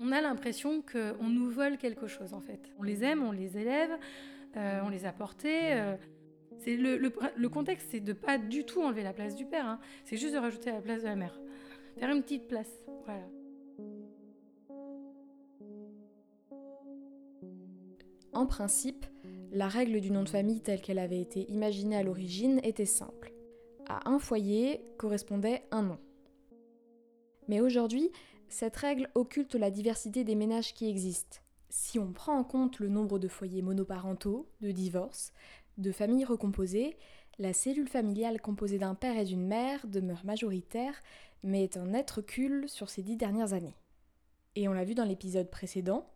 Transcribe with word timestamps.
On 0.00 0.12
a 0.12 0.20
l'impression 0.20 0.82
qu'on 0.82 1.28
nous 1.28 1.50
vole 1.50 1.78
quelque 1.78 2.06
chose 2.06 2.32
en 2.32 2.40
fait. 2.40 2.60
On 2.78 2.82
les 2.82 3.02
aime, 3.02 3.24
on 3.24 3.32
les 3.32 3.58
élève, 3.58 3.90
euh, 4.56 4.80
on 4.84 4.88
les 4.88 5.04
a 5.04 5.12
portés. 5.12 5.72
Euh. 5.72 5.96
le, 6.66 7.48
contexte, 7.48 7.88
c'est 7.90 8.00
de 8.00 8.12
pas 8.12 8.38
du 8.38 8.64
tout 8.64 8.82
enlever 8.82 9.02
la 9.02 9.12
place 9.12 9.34
du 9.34 9.46
père. 9.46 9.66
Hein. 9.66 9.80
C'est 10.04 10.16
juste 10.16 10.34
de 10.34 10.38
rajouter 10.38 10.70
la 10.70 10.80
place 10.80 11.02
de 11.02 11.08
la 11.08 11.16
mère. 11.16 11.40
Faire 11.98 12.10
une 12.10 12.22
petite 12.22 12.46
place. 12.46 12.70
En 18.32 18.46
principe, 18.46 19.06
la 19.50 19.66
règle 19.66 20.00
du 20.00 20.10
nom 20.10 20.22
de 20.22 20.28
famille 20.28 20.60
telle 20.60 20.82
qu'elle 20.82 20.98
avait 20.98 21.20
été 21.20 21.50
imaginée 21.50 21.96
à 21.96 22.02
l'origine 22.02 22.60
était 22.62 22.84
simple. 22.84 23.32
À 23.88 24.10
un 24.10 24.18
foyer 24.18 24.84
correspondait 24.98 25.62
un 25.70 25.82
nom. 25.82 25.98
Mais 27.46 27.60
aujourd'hui, 27.60 28.10
cette 28.48 28.76
règle 28.76 29.08
occulte 29.14 29.54
la 29.54 29.70
diversité 29.70 30.24
des 30.24 30.34
ménages 30.34 30.74
qui 30.74 30.88
existent. 30.88 31.38
Si 31.68 31.98
on 31.98 32.12
prend 32.12 32.36
en 32.36 32.44
compte 32.44 32.80
le 32.80 32.88
nombre 32.88 33.18
de 33.18 33.28
foyers 33.28 33.62
monoparentaux, 33.62 34.48
de 34.60 34.72
divorces, 34.72 35.32
de 35.78 35.92
familles 35.92 36.24
recomposées, 36.24 36.96
la 37.38 37.52
cellule 37.52 37.88
familiale 37.88 38.40
composée 38.40 38.78
d'un 38.78 38.94
père 38.94 39.16
et 39.16 39.24
d'une 39.24 39.46
mère 39.46 39.86
demeure 39.86 40.24
majoritaire, 40.24 40.94
mais 41.42 41.62
est 41.62 41.76
un 41.76 41.86
net 41.86 42.10
recul 42.10 42.68
sur 42.68 42.90
ces 42.90 43.02
dix 43.02 43.16
dernières 43.16 43.52
années. 43.52 43.76
Et 44.56 44.68
on 44.68 44.72
l'a 44.72 44.84
vu 44.84 44.94
dans 44.94 45.04
l'épisode 45.04 45.50
précédent, 45.50 46.08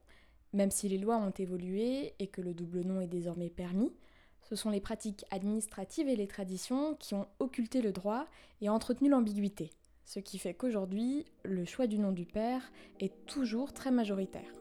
même 0.53 0.71
si 0.71 0.89
les 0.89 0.99
lois 0.99 1.19
ont 1.19 1.31
évolué 1.31 2.15
et 2.19 2.27
que 2.27 2.41
le 2.41 2.55
double 2.55 2.81
nom 2.81 3.01
est 3.01 3.07
désormais 3.07 3.51
permis, 3.51 3.93
ce 4.51 4.57
sont 4.57 4.71
les 4.71 4.81
pratiques 4.81 5.25
administratives 5.31 6.09
et 6.09 6.17
les 6.17 6.27
traditions 6.27 6.97
qui 6.97 7.15
ont 7.15 7.29
occulté 7.39 7.81
le 7.83 7.93
droit 7.93 8.27
et 8.61 8.69
entretenu 8.69 9.09
l'ambiguïté, 9.09 9.71
ce 10.05 10.19
qui 10.19 10.39
fait 10.39 10.55
qu'aujourd'hui, 10.55 11.25
le 11.45 11.65
choix 11.65 11.87
du 11.87 12.01
nom 12.01 12.11
du 12.11 12.25
père 12.25 12.73
est 12.99 13.13
toujours 13.27 13.73
très 13.73 13.93
majoritaire. 13.93 14.53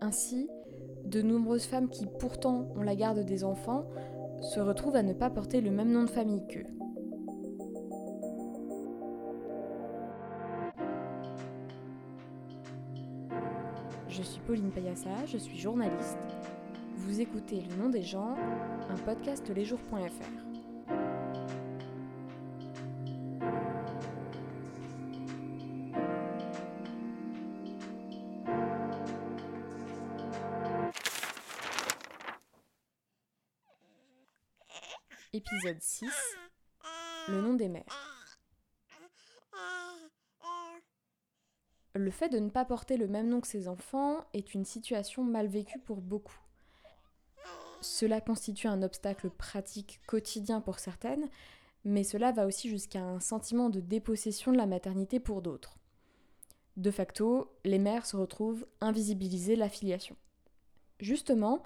Ainsi, 0.00 0.48
de 1.04 1.20
nombreuses 1.20 1.66
femmes 1.66 1.90
qui 1.90 2.06
pourtant 2.18 2.72
ont 2.76 2.82
la 2.82 2.96
garde 2.96 3.18
des 3.18 3.44
enfants 3.44 3.84
se 4.40 4.58
retrouvent 4.58 4.96
à 4.96 5.02
ne 5.02 5.12
pas 5.12 5.28
porter 5.28 5.60
le 5.60 5.70
même 5.70 5.92
nom 5.92 6.04
de 6.04 6.10
famille 6.10 6.46
qu'eux. 6.48 6.64
Je 14.08 14.22
suis 14.22 14.40
Pauline 14.46 14.70
Payassa, 14.70 15.26
je 15.26 15.36
suis 15.36 15.58
journaliste. 15.58 16.16
Vous 17.06 17.20
écoutez 17.20 17.60
Le 17.60 17.76
nom 17.76 17.90
des 17.90 18.02
gens, 18.02 18.34
un 18.88 18.96
podcast 18.96 19.46
lesjours.fr. 19.50 19.98
Épisode 35.34 35.82
6 35.82 36.06
Le 37.28 37.42
nom 37.42 37.52
des 37.52 37.68
mères. 37.68 37.84
Le 41.94 42.10
fait 42.10 42.30
de 42.30 42.38
ne 42.38 42.48
pas 42.48 42.64
porter 42.64 42.96
le 42.96 43.08
même 43.08 43.28
nom 43.28 43.42
que 43.42 43.46
ses 43.46 43.68
enfants 43.68 44.24
est 44.32 44.54
une 44.54 44.64
situation 44.64 45.22
mal 45.22 45.48
vécue 45.48 45.78
pour 45.78 46.00
beaucoup. 46.00 46.43
Cela 47.84 48.22
constitue 48.22 48.66
un 48.66 48.82
obstacle 48.82 49.28
pratique 49.28 50.00
quotidien 50.06 50.62
pour 50.62 50.78
certaines, 50.78 51.28
mais 51.84 52.02
cela 52.02 52.32
va 52.32 52.46
aussi 52.46 52.70
jusqu'à 52.70 53.02
un 53.02 53.20
sentiment 53.20 53.68
de 53.68 53.80
dépossession 53.80 54.52
de 54.52 54.56
la 54.56 54.64
maternité 54.64 55.20
pour 55.20 55.42
d'autres. 55.42 55.76
De 56.78 56.90
facto, 56.90 57.52
les 57.62 57.78
mères 57.78 58.06
se 58.06 58.16
retrouvent 58.16 58.66
invisibiliser 58.80 59.54
l'affiliation. 59.54 60.16
Justement, 60.98 61.62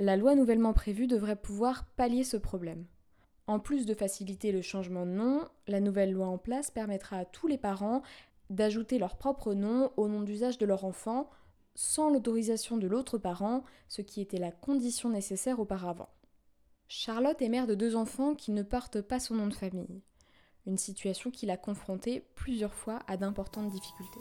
la 0.00 0.16
loi 0.16 0.34
nouvellement 0.34 0.72
prévue 0.72 1.06
devrait 1.06 1.36
pouvoir 1.36 1.84
pallier 1.94 2.24
ce 2.24 2.36
problème. 2.36 2.84
En 3.46 3.60
plus 3.60 3.86
de 3.86 3.94
faciliter 3.94 4.50
le 4.50 4.62
changement 4.62 5.06
de 5.06 5.12
nom, 5.12 5.48
la 5.68 5.78
nouvelle 5.78 6.12
loi 6.12 6.26
en 6.26 6.38
place 6.38 6.72
permettra 6.72 7.18
à 7.18 7.24
tous 7.24 7.46
les 7.46 7.58
parents 7.58 8.02
d'ajouter 8.50 8.98
leur 8.98 9.16
propre 9.16 9.54
nom 9.54 9.92
au 9.96 10.08
nom 10.08 10.22
d'usage 10.22 10.58
de 10.58 10.66
leur 10.66 10.84
enfant 10.84 11.30
sans 11.74 12.10
l'autorisation 12.10 12.76
de 12.76 12.86
l'autre 12.86 13.18
parent, 13.18 13.64
ce 13.88 14.02
qui 14.02 14.20
était 14.20 14.38
la 14.38 14.52
condition 14.52 15.08
nécessaire 15.08 15.60
auparavant. 15.60 16.10
Charlotte 16.88 17.40
est 17.40 17.48
mère 17.48 17.66
de 17.66 17.74
deux 17.74 17.96
enfants 17.96 18.34
qui 18.34 18.52
ne 18.52 18.62
portent 18.62 19.00
pas 19.00 19.18
son 19.18 19.34
nom 19.34 19.46
de 19.46 19.54
famille, 19.54 20.02
une 20.66 20.78
situation 20.78 21.30
qui 21.30 21.46
l'a 21.46 21.56
confrontée 21.56 22.26
plusieurs 22.34 22.74
fois 22.74 23.00
à 23.06 23.16
d'importantes 23.16 23.70
difficultés. 23.70 24.20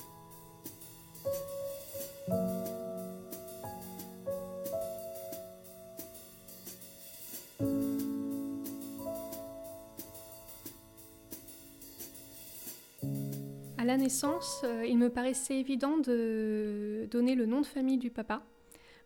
La 13.92 13.98
naissance, 13.98 14.62
euh, 14.64 14.86
il 14.88 14.98
me 14.98 15.10
paraissait 15.10 15.60
évident 15.60 15.98
de 15.98 17.10
donner 17.12 17.36
le 17.36 17.46
nom 17.46 17.60
de 17.60 17.66
famille 17.66 17.98
du 17.98 18.10
papa, 18.10 18.42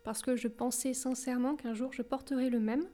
parce 0.04 0.22
que 0.22 0.36
je 0.36 0.46
pensais 0.46 0.94
sincèrement 0.94 1.56
qu'un 1.56 1.74
jour 1.74 1.92
je 1.92 2.02
porterais 2.02 2.50
le 2.50 2.60
même, 2.60 2.84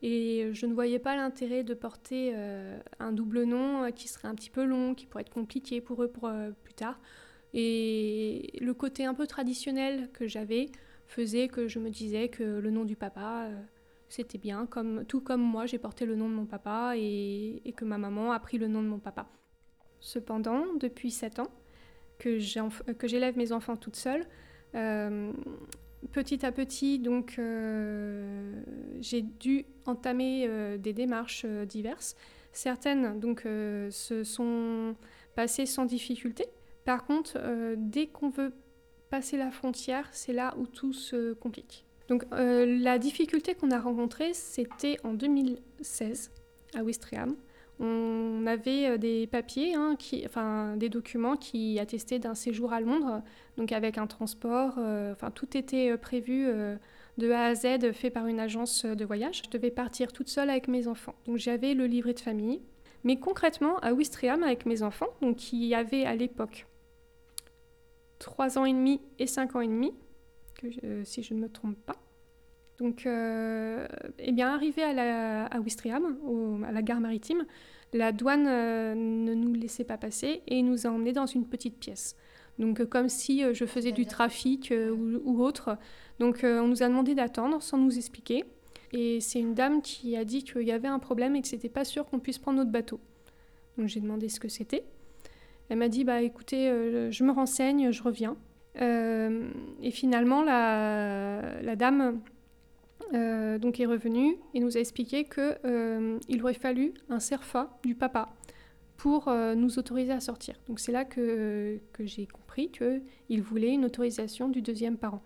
et 0.00 0.48
je 0.54 0.64
ne 0.64 0.72
voyais 0.72 0.98
pas 0.98 1.16
l'intérêt 1.16 1.64
de 1.64 1.74
porter 1.74 2.32
euh, 2.34 2.80
un 2.98 3.12
double 3.12 3.42
nom 3.42 3.84
euh, 3.84 3.90
qui 3.90 4.08
serait 4.08 4.26
un 4.26 4.34
petit 4.34 4.48
peu 4.48 4.64
long, 4.64 4.94
qui 4.94 5.04
pourrait 5.04 5.20
être 5.20 5.28
compliqué 5.28 5.82
pour 5.82 6.02
eux 6.02 6.10
plus 6.64 6.72
tard. 6.72 6.98
Et 7.52 8.58
le 8.62 8.72
côté 8.72 9.04
un 9.04 9.12
peu 9.12 9.26
traditionnel 9.26 10.08
que 10.14 10.26
j'avais 10.26 10.70
faisait 11.08 11.48
que 11.48 11.68
je 11.68 11.78
me 11.78 11.90
disais 11.90 12.30
que 12.30 12.42
le 12.42 12.70
nom 12.70 12.86
du 12.86 12.96
papa, 12.96 13.50
c'était 14.08 14.38
bien, 14.38 14.64
comme, 14.64 15.04
tout 15.04 15.20
comme 15.20 15.42
moi 15.42 15.66
j'ai 15.66 15.78
porté 15.78 16.06
le 16.06 16.16
nom 16.16 16.30
de 16.30 16.34
mon 16.34 16.46
papa 16.46 16.94
et 16.96 17.74
que 17.76 17.84
ma 17.84 17.98
maman 17.98 18.32
a 18.32 18.40
pris 18.40 18.56
le 18.56 18.68
nom 18.68 18.82
de 18.82 18.88
mon 18.88 18.98
papa. 18.98 19.28
Cependant, 20.00 20.64
depuis 20.78 21.10
7 21.10 21.40
ans 21.40 21.50
que 22.18 22.38
j'élève 22.38 23.36
mes 23.36 23.52
enfants 23.52 23.76
toute 23.76 23.96
seule, 23.96 24.24
euh, 24.74 25.32
petit 26.12 26.44
à 26.44 26.52
petit, 26.52 26.98
donc, 26.98 27.36
euh, 27.38 28.60
j'ai 29.00 29.22
dû 29.22 29.66
entamer 29.86 30.46
euh, 30.46 30.78
des 30.78 30.92
démarches 30.92 31.44
diverses. 31.44 32.16
Certaines 32.52 33.20
donc, 33.20 33.42
se 33.42 34.24
sont 34.24 34.96
passées 35.36 35.66
sans 35.66 35.84
difficulté. 35.84 36.46
Par 36.84 37.04
contre, 37.04 37.38
dès 37.76 38.06
qu'on 38.06 38.30
veut 38.30 38.52
passer 39.10 39.36
la 39.36 39.50
frontière, 39.50 40.08
c'est 40.12 40.32
là 40.32 40.54
où 40.58 40.66
tout 40.66 40.92
se 40.92 41.34
complique. 41.34 41.84
Donc, 42.08 42.24
la 42.32 42.98
difficulté 42.98 43.54
qu'on 43.54 43.70
a 43.70 43.78
rencontrée, 43.78 44.32
c'était 44.32 44.96
en 45.04 45.12
2016 45.12 46.32
à 46.74 46.82
Ouistreham 46.82 47.36
on 47.80 48.44
avait 48.46 48.88
euh, 48.88 48.98
des 48.98 49.26
papiers, 49.26 49.74
hein, 49.74 49.96
enfin 50.26 50.76
des 50.76 50.88
documents 50.88 51.36
qui 51.36 51.78
attestaient 51.78 52.18
d'un 52.18 52.34
séjour 52.34 52.72
à 52.72 52.80
Londres, 52.80 53.22
donc 53.56 53.72
avec 53.72 53.98
un 53.98 54.06
transport, 54.06 54.74
euh, 54.78 55.12
enfin 55.12 55.30
tout 55.30 55.56
était 55.56 55.92
euh, 55.92 55.96
prévu 55.96 56.48
de 57.18 57.30
A 57.30 57.46
à 57.46 57.54
Z 57.54 57.92
fait 57.92 58.10
par 58.10 58.26
une 58.26 58.40
agence 58.40 58.84
de 58.84 59.04
voyage. 59.04 59.42
Je 59.44 59.50
devais 59.50 59.70
partir 59.70 60.12
toute 60.12 60.28
seule 60.28 60.50
avec 60.50 60.68
mes 60.68 60.88
enfants, 60.88 61.14
donc 61.26 61.38
j'avais 61.38 61.74
le 61.74 61.86
livret 61.86 62.14
de 62.14 62.20
famille. 62.20 62.62
Mais 63.04 63.16
concrètement, 63.16 63.78
à 63.78 63.92
Ouistreham 63.92 64.42
avec 64.42 64.66
mes 64.66 64.82
enfants, 64.82 65.06
donc 65.22 65.36
qui 65.36 65.72
avaient 65.72 66.04
à 66.04 66.16
l'époque 66.16 66.66
3 68.18 68.58
ans 68.58 68.64
et 68.64 68.72
demi 68.72 69.00
et 69.20 69.28
5 69.28 69.54
ans 69.54 69.60
et 69.60 69.68
demi, 69.68 69.94
si 71.04 71.22
je 71.22 71.34
ne 71.34 71.40
me 71.40 71.48
trompe 71.48 71.76
pas, 71.86 71.94
donc, 72.78 73.06
euh, 73.06 73.86
eh 74.18 74.32
bien, 74.32 74.54
arrivé 74.54 74.82
à, 74.82 74.92
la, 74.92 75.46
à 75.46 76.72
la 76.72 76.82
gare 76.82 77.00
maritime, 77.00 77.44
la 77.92 78.12
douane 78.12 78.46
euh, 78.46 78.94
ne 78.94 79.34
nous 79.34 79.52
laissait 79.52 79.84
pas 79.84 79.98
passer 79.98 80.42
et 80.46 80.62
nous 80.62 80.86
a 80.86 80.90
emmenés 80.90 81.12
dans 81.12 81.26
une 81.26 81.46
petite 81.46 81.78
pièce. 81.78 82.16
Donc, 82.58 82.84
comme 82.84 83.08
si 83.08 83.42
euh, 83.44 83.52
je 83.52 83.64
faisais 83.64 83.92
du 83.92 84.06
trafic 84.06 84.72
ou, 84.72 85.42
autre. 85.42 85.76
Donc, 86.20 86.40
on 86.44 86.68
nous 86.68 86.82
a 86.82 86.88
demandé 86.88 87.14
d'attendre 87.14 87.62
sans 87.62 87.78
nous 87.78 87.96
expliquer. 87.96 88.44
Et 88.92 89.20
c'est 89.20 89.40
une 89.40 89.54
dame 89.54 89.82
qui 89.82 90.16
a 90.16 90.24
dit 90.24 90.44
qu'il 90.44 90.62
y 90.62 90.72
avait 90.72 90.88
un 90.88 90.98
problème 90.98 91.36
et 91.36 91.42
que 91.42 91.48
c'était 91.48 91.68
pas 91.68 91.84
sûr 91.84 92.06
qu'on 92.06 92.20
puisse 92.20 92.38
prendre 92.38 92.58
notre 92.58 92.70
bateau. 92.70 93.00
Donc, 93.76 93.88
j'ai 93.88 94.00
demandé 94.00 94.28
ce 94.28 94.38
que 94.38 94.48
c'était. 94.48 94.84
Elle 95.68 95.78
m'a 95.78 95.88
dit 95.88 96.04
bah 96.04 96.22
écoutez, 96.22 96.68
je 97.10 97.24
me 97.24 97.30
renseigne, 97.30 97.90
je 97.90 98.02
reviens. 98.02 98.36
et 98.80 99.90
finalement, 99.90 100.42
la 100.42 101.76
dame 101.76 102.22
euh, 103.14 103.58
donc 103.58 103.80
est 103.80 103.86
revenu 103.86 104.36
et 104.54 104.60
nous 104.60 104.76
a 104.76 104.80
expliqué 104.80 105.24
qu'il 105.24 105.56
euh, 105.64 106.18
aurait 106.40 106.54
fallu 106.54 106.92
un 107.08 107.20
CERFA 107.20 107.78
du 107.82 107.94
papa 107.94 108.28
pour 108.96 109.28
euh, 109.28 109.54
nous 109.54 109.78
autoriser 109.78 110.12
à 110.12 110.20
sortir. 110.20 110.56
Donc 110.68 110.80
c'est 110.80 110.92
là 110.92 111.04
que, 111.04 111.78
j'ai 112.00 112.26
compris 112.26 112.70
qu'il 112.70 113.42
voulait 113.42 113.72
une 113.72 113.84
autorisation 113.84 114.48
du 114.48 114.60
deuxième 114.60 114.96
parent. 114.96 115.22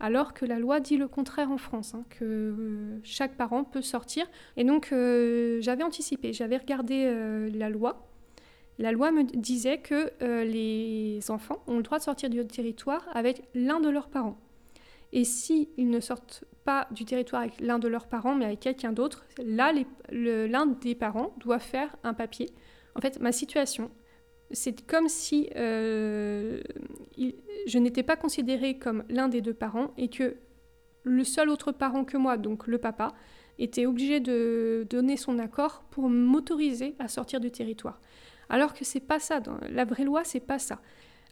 alors 0.00 0.34
que 0.34 0.44
la 0.44 0.58
loi 0.58 0.80
dit 0.80 0.96
le 0.96 1.08
contraire 1.08 1.50
en 1.50 1.56
France, 1.56 1.94
hein, 1.94 2.04
que 2.10 2.24
euh, 2.24 2.98
chaque 3.04 3.36
parent 3.36 3.64
peut 3.64 3.82
sortir. 3.82 4.26
Et 4.56 4.64
donc 4.64 4.88
j'avais 4.90 5.84
anticipé, 5.84 6.32
j'avais 6.32 6.58
regardé 6.58 7.50
la 7.54 7.70
loi. 7.70 8.06
La 8.78 8.90
loi 8.90 9.12
me 9.12 9.22
disait 9.22 9.78
que 9.78 10.10
les 10.42 11.20
enfants 11.30 11.62
ont 11.68 11.76
le 11.76 11.84
droit 11.84 11.98
de 11.98 12.02
sortir 12.02 12.28
du 12.28 12.44
territoire 12.44 13.06
avec 13.14 13.42
l'un 13.54 13.80
de 13.80 13.88
leurs 13.88 14.08
parents. 14.08 14.36
Et 15.16 15.24
s'ils 15.24 15.68
ne 15.78 16.00
sortent 16.00 16.44
pas 16.64 16.88
du 16.90 17.04
territoire 17.04 17.42
avec 17.42 17.60
l'un 17.60 17.78
de 17.78 17.86
leurs 17.88 18.08
parents, 18.08 18.34
mais 18.34 18.44
avec 18.44 18.60
quelqu'un 18.60 18.92
d'autre, 18.92 19.24
là, 19.38 19.72
l'un 20.10 20.66
des 20.66 20.96
parents 20.96 21.32
doit 21.38 21.60
faire 21.60 21.96
un 22.02 22.14
papier. 22.14 22.50
En 22.96 23.00
fait, 23.00 23.20
ma 23.20 23.30
situation, 23.30 23.92
c'est 24.50 24.84
comme 24.84 25.08
si 25.08 25.48
je 25.54 26.58
n'étais 27.78 28.02
pas 28.02 28.16
considérée 28.16 28.76
comme 28.76 29.04
l'un 29.08 29.28
des 29.28 29.40
deux 29.40 29.54
parents 29.54 29.94
et 29.96 30.08
que 30.08 30.34
le 31.04 31.22
seul 31.22 31.48
autre 31.48 31.70
parent 31.70 32.04
que 32.04 32.16
moi, 32.16 32.36
donc 32.36 32.66
le 32.66 32.78
papa, 32.78 33.14
était 33.60 33.86
obligé 33.86 34.18
de 34.18 34.84
donner 34.90 35.16
son 35.16 35.38
accord 35.38 35.84
pour 35.90 36.08
m'autoriser 36.08 36.96
à 36.98 37.06
sortir 37.06 37.38
du 37.38 37.52
territoire. 37.52 38.00
Alors 38.48 38.74
que 38.74 38.84
c'est 38.84 38.98
pas 38.98 39.20
ça. 39.20 39.40
La 39.70 39.84
vraie 39.84 40.02
loi, 40.04 40.24
c'est 40.24 40.40
pas 40.40 40.58
ça. 40.58 40.80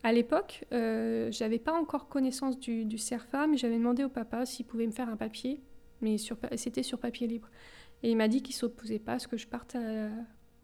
À 0.05 0.13
l'époque, 0.13 0.65
euh, 0.73 1.31
j'avais 1.31 1.59
pas 1.59 1.73
encore 1.73 2.09
connaissance 2.09 2.59
du, 2.59 2.85
du 2.85 2.99
CERFA, 2.99 3.47
mais 3.47 3.57
j'avais 3.57 3.77
demandé 3.77 4.03
au 4.05 4.09
papa 4.09 4.45
s'il 4.47 4.67
pouvait 4.67 4.87
me 4.87 4.93
faire 4.93 5.09
un 5.09 5.17
papier, 5.17 5.61
mais 6.01 6.17
c'était 6.57 6.83
sur 6.83 6.99
papier 6.99 7.29
libre. 7.29 7.49
Et 8.03 8.11
il 8.11 8.17
m'a 8.17 8.27
dit 8.27 8.43
qu'il 8.43 8.55
s'opposait 8.55 8.99
pas 8.99 9.15
à 9.15 9.19
ce 9.21 9.29
que 9.29 9.37
je 9.37 9.47
parte 9.47 9.77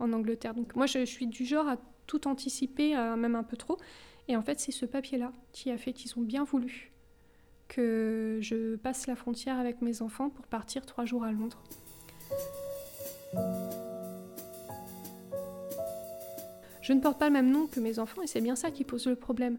en 0.01 0.13
Angleterre. 0.13 0.55
Donc 0.55 0.75
moi, 0.75 0.87
je, 0.87 1.05
suis 1.05 1.29
du 1.29 1.45
genre 1.45 1.69
à 1.69 1.77
tout 2.09 2.27
anticiper, 2.27 2.95
même 3.17 3.37
un 3.37 3.45
peu 3.45 3.57
trop. 3.57 3.79
Et 4.27 4.37
en 4.37 4.43
fait, 4.43 4.59
c'est 4.59 4.73
ce 4.73 4.87
papier-là 4.87 5.33
qui 5.53 5.71
a 5.71 5.79
fait 5.79 5.93
qu'ils 5.93 6.19
ont 6.19 6.23
bien 6.23 6.43
voulu 6.43 6.93
que 7.69 8.39
je 8.41 8.77
passe 8.77 9.07
la 9.07 9.15
frontière 9.15 9.59
avec 9.59 9.83
mes 9.83 10.03
enfants 10.03 10.31
pour 10.31 10.47
partir 10.47 10.85
trois 10.87 11.05
jours 11.05 11.23
à 11.23 11.33
Londres. 11.33 11.63
Je 16.89 16.95
ne 16.95 17.01
porte 17.01 17.19
pas 17.19 17.27
le 17.27 17.35
même 17.35 17.51
nom 17.51 17.67
que 17.67 17.81
mes 17.81 17.99
enfants 17.99 18.23
et 18.23 18.27
c'est 18.27 18.41
bien 18.41 18.57
ça 18.57 18.71
qui 18.71 18.83
pose 18.83 19.07
le 19.09 19.15
problème. 19.15 19.59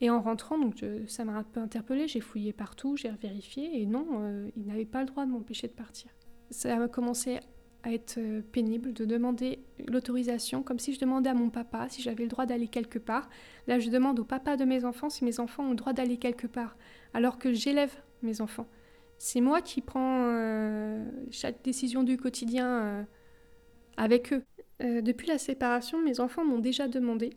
Et 0.00 0.08
en 0.08 0.22
rentrant, 0.22 0.56
donc 0.56 0.82
ça 1.08 1.26
m'a 1.26 1.34
un 1.34 1.42
peu 1.42 1.60
interpellée, 1.60 2.08
j'ai 2.08 2.20
fouillé 2.20 2.54
partout, 2.54 2.96
j'ai 2.96 3.10
vérifié 3.10 3.82
et 3.82 3.84
non, 3.84 4.06
euh, 4.12 4.48
ils 4.56 4.64
n'avaient 4.64 4.86
pas 4.86 5.00
le 5.00 5.06
droit 5.06 5.26
de 5.26 5.30
m'empêcher 5.30 5.68
de 5.68 5.74
partir. 5.74 6.10
Ça 6.48 6.82
a 6.82 6.88
commencé 6.88 7.38
à 7.82 7.92
être 7.92 8.16
euh, 8.16 8.40
pénible 8.40 8.94
de 8.94 9.04
demander 9.04 9.62
l'autorisation, 9.88 10.62
comme 10.62 10.78
si 10.78 10.94
je 10.94 11.00
demandais 11.00 11.28
à 11.28 11.34
mon 11.34 11.50
papa 11.50 11.86
si 11.90 12.00
j'avais 12.00 12.22
le 12.22 12.30
droit 12.30 12.46
d'aller 12.46 12.68
quelque 12.68 12.98
part. 12.98 13.28
Là, 13.66 13.78
je 13.78 13.90
demande 13.90 14.18
au 14.18 14.24
papa 14.24 14.56
de 14.56 14.64
mes 14.64 14.86
enfants 14.86 15.10
si 15.10 15.22
mes 15.22 15.40
enfants 15.40 15.64
ont 15.64 15.70
le 15.70 15.76
droit 15.76 15.92
d'aller 15.92 16.16
quelque 16.16 16.46
part, 16.46 16.78
alors 17.12 17.38
que 17.38 17.52
j'élève 17.52 17.94
mes 18.22 18.40
enfants. 18.40 18.68
C'est 19.18 19.42
moi 19.42 19.60
qui 19.60 19.82
prends 19.82 20.28
euh, 20.30 21.04
chaque 21.30 21.62
décision 21.62 22.04
du 22.04 22.16
quotidien 22.16 23.06
avec 23.98 24.32
eux. 24.32 24.42
Euh, 24.84 25.00
depuis 25.00 25.28
la 25.28 25.38
séparation, 25.38 26.02
mes 26.02 26.20
enfants 26.20 26.44
m'ont 26.44 26.58
déjà 26.58 26.88
demandé 26.88 27.30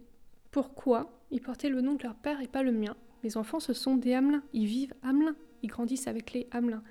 pourquoi 0.51 1.09
ils 1.31 1.41
portaient 1.41 1.69
le 1.69 1.81
nom 1.81 1.93
de 1.93 2.03
leur 2.03 2.15
père 2.15 2.41
et 2.41 2.47
pas 2.47 2.63
le 2.63 2.71
mien. 2.71 2.95
Mes 3.23 3.37
enfants, 3.37 3.59
ce 3.59 3.73
sont 3.73 3.95
des 3.95 4.13
Hamelins. 4.13 4.43
Ils 4.53 4.65
vivent 4.65 4.93
Hamelin. 5.01 5.35
Ils 5.63 5.69
grandissent 5.69 6.07
avec 6.07 6.33
les 6.33 6.47
Hamelins. 6.51 6.83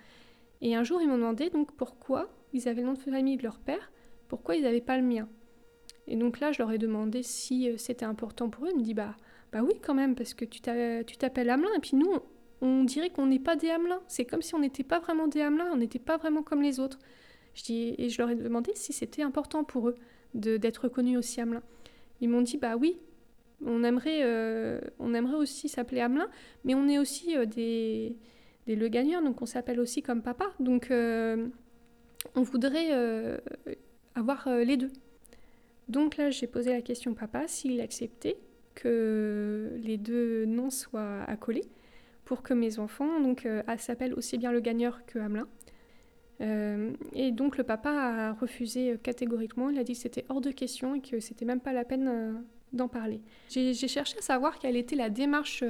Et 0.62 0.74
un 0.74 0.82
jour, 0.82 1.02
ils 1.02 1.08
m'ont 1.08 1.18
demandé 1.18 1.50
donc 1.50 1.72
pourquoi 1.72 2.30
ils 2.52 2.68
avaient 2.68 2.80
le 2.80 2.88
nom 2.88 2.94
de 2.94 2.98
famille 2.98 3.36
de 3.36 3.42
leur 3.42 3.58
père, 3.58 3.92
pourquoi 4.28 4.56
ils 4.56 4.62
n'avaient 4.62 4.80
pas 4.80 4.96
le 4.96 5.02
mien. 5.02 5.28
Et 6.06 6.16
donc 6.16 6.40
là, 6.40 6.52
je 6.52 6.58
leur 6.58 6.72
ai 6.72 6.78
demandé 6.78 7.22
si 7.22 7.68
euh, 7.68 7.76
c'était 7.76 8.04
important 8.04 8.48
pour 8.48 8.64
eux. 8.64 8.70
Ils 8.72 8.78
me 8.78 8.82
dit 8.82 8.94
bah, 8.94 9.14
bah 9.52 9.62
oui, 9.62 9.74
quand 9.82 9.94
même, 9.94 10.14
parce 10.14 10.32
que 10.32 10.44
tu 10.44 10.60
t'appelles 10.60 11.50
Hamelin. 11.50 11.74
Et 11.76 11.80
puis 11.80 11.96
nous, 11.96 12.14
on, 12.62 12.84
dirait 12.84 13.10
qu'on 13.10 13.26
n'est 13.26 13.38
pas 13.38 13.56
des 13.56 13.68
Hamelins. 13.68 14.00
C'est 14.08 14.24
comme 14.24 14.42
si 14.42 14.54
on 14.54 14.60
n'était 14.60 14.84
pas 14.84 15.00
vraiment 15.00 15.28
des 15.28 15.42
Hamelins, 15.42 15.70
on 15.72 15.76
n'était 15.76 15.98
pas 15.98 16.16
vraiment 16.16 16.42
comme 16.42 16.62
les 16.62 16.80
autres. 16.80 16.98
Je 17.54 17.62
dis, 17.64 17.94
et 17.98 18.08
je 18.08 18.20
leur 18.20 18.30
ai 18.30 18.34
demandé 18.36 18.72
si 18.74 18.92
c'était 18.92 19.22
important 19.22 19.64
pour 19.64 19.88
eux 19.88 19.96
d'être 20.34 20.84
reconnu 20.84 21.16
aussi 21.16 21.40
Hamelin. 21.40 21.62
Ils 22.20 22.28
m'ont 22.28 22.42
dit 22.42 22.56
bah 22.56 22.76
oui, 22.76 22.98
on 23.64 23.82
aimerait, 23.84 24.20
euh, 24.22 24.80
on 24.98 25.14
aimerait 25.14 25.36
aussi 25.36 25.68
s'appeler 25.68 26.00
Hamelin, 26.00 26.28
mais 26.64 26.74
on 26.74 26.88
est 26.88 26.98
aussi 26.98 27.36
euh, 27.36 27.46
des, 27.46 28.16
des 28.66 28.76
Le 28.76 28.88
Gagneurs, 28.88 29.22
donc 29.22 29.40
on 29.42 29.46
s'appelle 29.46 29.80
aussi 29.80 30.02
comme 30.02 30.22
papa. 30.22 30.52
Donc 30.60 30.90
euh, 30.90 31.48
on 32.34 32.42
voudrait 32.42 32.90
avoir 34.14 34.48
les 34.48 34.76
deux. 34.76 34.90
Donc 35.88 36.16
là, 36.16 36.30
j'ai 36.30 36.48
posé 36.48 36.70
la 36.70 36.82
question 36.82 37.14
papa 37.14 37.46
s'il 37.46 37.80
acceptait 37.80 38.38
que 38.74 39.70
les 39.78 39.96
deux 39.96 40.44
noms 40.44 40.70
soient 40.70 41.22
accolés 41.22 41.64
pour 42.24 42.42
que 42.42 42.52
mes 42.52 42.80
enfants 42.80 43.20
donc 43.20 43.46
s'appellent 43.78 44.14
aussi 44.14 44.36
bien 44.36 44.50
Le 44.50 44.60
Gagneur 44.60 45.06
que 45.06 45.20
Hamelin. 45.20 45.46
Euh, 46.40 46.92
et 47.14 47.32
donc 47.32 47.56
le 47.56 47.64
papa 47.64 47.90
a 47.90 48.32
refusé 48.34 48.92
euh, 48.92 48.96
catégoriquement, 48.96 49.70
il 49.70 49.78
a 49.78 49.84
dit 49.84 49.94
que 49.94 49.98
c'était 49.98 50.24
hors 50.28 50.40
de 50.40 50.50
question 50.50 50.94
et 50.94 51.00
que 51.00 51.18
c'était 51.18 51.46
même 51.46 51.60
pas 51.60 51.72
la 51.72 51.84
peine 51.84 52.08
euh, 52.08 52.32
d'en 52.72 52.88
parler. 52.88 53.20
J'ai 53.48 53.74
cherché 53.74 54.18
à 54.18 54.22
savoir 54.22 54.58
quelle 54.58 54.76
était 54.76 54.96
la 54.96 55.08
démarche 55.08 55.64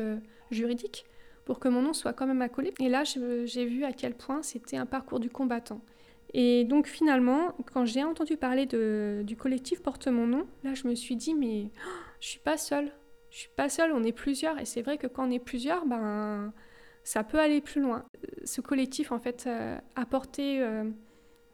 juridique 0.50 1.04
pour 1.44 1.60
que 1.60 1.68
mon 1.68 1.82
nom 1.82 1.92
soit 1.92 2.12
quand 2.12 2.26
même 2.26 2.42
accolé. 2.42 2.74
Et 2.80 2.88
là, 2.88 3.04
j'ai 3.04 3.64
vu 3.64 3.84
à 3.84 3.92
quel 3.92 4.14
point 4.14 4.42
c'était 4.42 4.76
un 4.76 4.86
parcours 4.86 5.20
du 5.20 5.30
combattant. 5.30 5.80
Et 6.34 6.64
donc 6.64 6.88
finalement, 6.88 7.54
quand 7.72 7.84
j'ai 7.84 8.02
entendu 8.02 8.36
parler 8.36 8.66
du 8.66 9.36
collectif 9.36 9.82
Porte 9.82 10.08
mon 10.08 10.26
nom, 10.26 10.46
là 10.64 10.74
je 10.74 10.88
me 10.88 10.94
suis 10.94 11.14
dit 11.14 11.34
mais 11.34 11.66
oh, 11.86 11.90
je 12.18 12.28
suis 12.28 12.40
pas 12.40 12.56
seule. 12.56 12.90
Je 13.30 13.38
suis 13.38 13.50
pas 13.54 13.68
seule, 13.68 13.92
on 13.92 14.02
est 14.02 14.12
plusieurs. 14.12 14.58
Et 14.58 14.64
c'est 14.64 14.82
vrai 14.82 14.98
que 14.98 15.06
quand 15.06 15.28
on 15.28 15.30
est 15.30 15.38
plusieurs, 15.38 15.86
ben 15.86 16.52
ça 17.06 17.22
peut 17.22 17.38
aller 17.38 17.60
plus 17.60 17.80
loin. 17.80 18.04
Ce 18.44 18.60
collectif, 18.60 19.12
en 19.12 19.20
fait, 19.20 19.46
a 19.46 19.80
apporté 19.94 20.60
euh, 20.60 20.90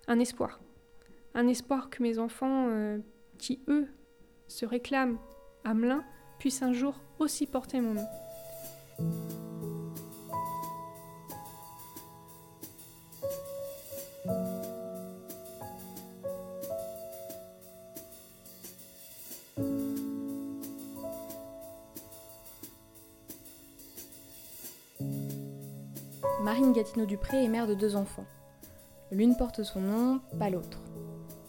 un 0.08 0.18
espoir. 0.18 0.60
Un 1.34 1.46
espoir 1.46 1.90
que 1.90 2.02
mes 2.02 2.18
enfants, 2.18 2.68
euh, 2.70 2.98
qui 3.36 3.60
eux 3.68 3.86
se 4.48 4.64
réclament 4.64 5.18
Hamelin, 5.64 6.04
puissent 6.38 6.62
un 6.62 6.72
jour 6.72 6.98
aussi 7.18 7.46
porter 7.46 7.82
mon 7.82 7.92
nom. 7.92 9.51
Gatineau-Dupré 26.70 27.44
est 27.44 27.48
mère 27.48 27.66
de 27.66 27.74
deux 27.74 27.96
enfants. 27.96 28.24
L'une 29.10 29.36
porte 29.36 29.64
son 29.64 29.80
nom, 29.80 30.20
pas 30.38 30.48
l'autre. 30.48 30.80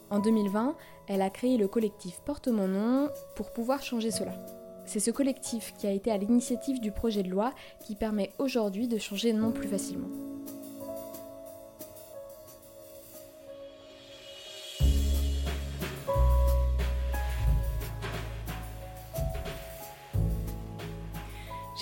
En 0.09 0.19
2020, 0.19 0.75
elle 1.07 1.21
a 1.21 1.29
créé 1.29 1.57
le 1.57 1.67
collectif 1.67 2.19
Porte 2.25 2.47
mon 2.47 2.67
nom 2.67 3.09
pour 3.35 3.53
pouvoir 3.53 3.83
changer 3.83 4.09
cela. 4.09 4.33
C'est 4.85 4.99
ce 4.99 5.11
collectif 5.11 5.73
qui 5.77 5.85
a 5.87 5.91
été 5.91 6.11
à 6.11 6.17
l'initiative 6.17 6.79
du 6.79 6.91
projet 6.91 7.23
de 7.23 7.29
loi 7.29 7.53
qui 7.85 7.95
permet 7.95 8.31
aujourd'hui 8.39 8.87
de 8.87 8.97
changer 8.97 9.31
de 9.31 9.37
nom 9.37 9.51
plus 9.51 9.67
facilement. 9.67 10.32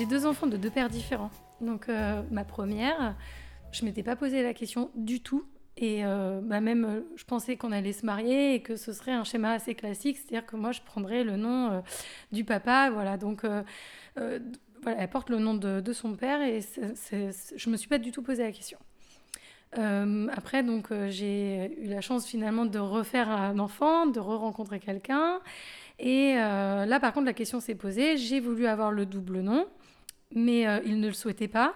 J'ai 0.01 0.07
deux 0.07 0.25
enfants 0.25 0.47
de 0.47 0.57
deux 0.57 0.71
pères 0.71 0.89
différents. 0.89 1.29
Donc 1.61 1.87
euh, 1.87 2.23
ma 2.31 2.43
première, 2.43 3.15
je 3.71 3.85
m'étais 3.85 4.01
pas 4.01 4.15
posé 4.15 4.41
la 4.41 4.55
question 4.55 4.89
du 4.95 5.21
tout. 5.21 5.45
Et 5.77 6.03
euh, 6.03 6.41
bah, 6.41 6.59
même, 6.59 6.85
euh, 6.85 7.01
je 7.15 7.23
pensais 7.23 7.55
qu'on 7.55 7.71
allait 7.71 7.93
se 7.93 8.03
marier 8.03 8.55
et 8.55 8.63
que 8.63 8.77
ce 8.77 8.93
serait 8.93 9.11
un 9.11 9.23
schéma 9.23 9.51
assez 9.51 9.75
classique, 9.75 10.17
c'est-à-dire 10.17 10.47
que 10.47 10.55
moi, 10.55 10.71
je 10.71 10.81
prendrais 10.81 11.23
le 11.23 11.35
nom 11.35 11.83
du 12.31 12.43
papa, 12.43 12.89
voilà. 12.89 13.17
Donc, 13.17 13.45
elle 14.15 15.09
porte 15.11 15.29
le 15.29 15.37
nom 15.37 15.53
de, 15.53 15.93
son 15.93 16.15
père 16.15 16.41
et 16.41 16.61
je 17.55 17.69
me 17.69 17.77
suis 17.77 17.87
pas 17.87 17.99
du 17.99 18.11
tout 18.11 18.23
posé 18.23 18.41
la 18.41 18.51
question. 18.51 18.79
après, 20.35 20.63
donc, 20.63 20.87
j'ai 21.09 21.79
eu 21.79 21.89
la 21.89 22.01
chance 22.01 22.25
finalement 22.25 22.65
de 22.65 22.79
refaire 22.79 23.29
un 23.29 23.59
enfant, 23.59 24.07
de 24.07 24.19
re-rencontrer 24.19 24.79
quelqu'un. 24.79 25.41
Et 25.99 26.33
là, 26.33 26.99
par 26.99 27.13
contre, 27.13 27.27
la 27.27 27.33
question 27.33 27.59
s'est 27.59 27.75
posée. 27.75 28.17
J'ai 28.17 28.39
voulu 28.39 28.65
avoir 28.65 28.91
le 28.91 29.05
double 29.05 29.41
nom 29.41 29.67
mais 30.33 30.67
euh, 30.67 30.79
il 30.85 30.99
ne 30.99 31.07
le 31.07 31.13
souhaitait 31.13 31.47
pas. 31.47 31.75